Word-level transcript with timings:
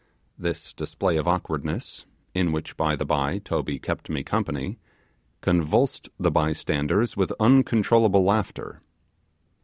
This 0.35 0.73
display 0.73 1.15
of 1.17 1.27
awkwardness 1.27 2.07
in 2.33 2.51
which, 2.51 2.75
by 2.75 2.95
the 2.95 3.05
bye, 3.05 3.37
Toby 3.37 3.77
kept 3.77 4.09
me 4.09 4.23
company 4.23 4.79
convulsed 5.41 6.09
the 6.19 6.31
bystanders 6.31 7.15
with 7.15 7.31
uncontrollable 7.39 8.23
laughter. 8.23 8.81